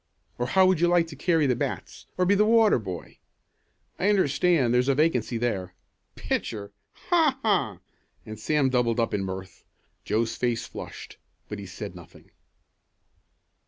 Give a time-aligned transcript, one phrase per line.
[0.39, 3.19] Or how would you like to carry the bats or be the water boy?
[3.99, 5.75] I understand there's a vacancy there.
[6.15, 6.73] Pitcher!
[7.11, 7.37] Ha!
[7.43, 7.77] Ha!"
[8.25, 9.63] and Sam doubled up in mirth.
[10.03, 11.17] Joe's face flushed,
[11.49, 12.31] but he said nothing.